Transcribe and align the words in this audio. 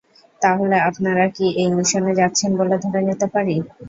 তাহলে, 0.41 0.75
আপনারা 0.89 1.25
কি 1.35 1.45
এই 1.61 1.69
মিশনে 1.75 2.11
যাচ্ছেন 2.19 2.51
বলে 2.59 2.75
ধরে 2.83 2.99
নিতে 3.07 3.27
পারি? 3.33 3.55